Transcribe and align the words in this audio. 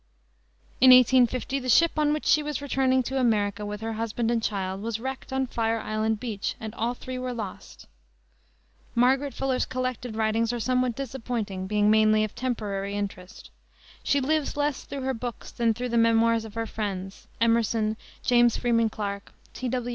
In 0.81 0.89
1850 0.89 1.59
the 1.59 1.69
ship 1.69 1.91
on 1.99 2.11
which 2.11 2.25
she 2.25 2.41
was 2.41 2.59
returning 2.59 3.03
to 3.03 3.19
America, 3.19 3.63
with 3.67 3.81
her 3.81 3.93
husband 3.93 4.31
and 4.31 4.41
child, 4.41 4.81
was 4.81 4.99
wrecked 4.99 5.31
on 5.31 5.45
Fire 5.45 5.79
Island 5.79 6.19
beach 6.19 6.55
and 6.59 6.73
all 6.73 6.95
three 6.95 7.19
were 7.19 7.33
lost. 7.35 7.85
Margaret 8.95 9.35
Fuller's 9.35 9.67
collected 9.67 10.15
writings 10.15 10.51
are 10.51 10.59
somewhat 10.59 10.95
disappointing, 10.95 11.67
being 11.67 11.91
mainly 11.91 12.23
of 12.23 12.33
temporary 12.33 12.95
interest. 12.95 13.51
She 14.01 14.19
lives 14.19 14.57
less 14.57 14.85
through 14.85 15.01
her 15.01 15.13
books 15.13 15.51
than 15.51 15.71
through 15.75 15.89
the 15.89 15.99
memoirs 15.99 16.45
of 16.45 16.55
her 16.55 16.65
friends, 16.65 17.27
Emerson, 17.39 17.95
James 18.23 18.57
Freeman 18.57 18.89
Clarke, 18.89 19.31
T. 19.53 19.69
W. 19.69 19.89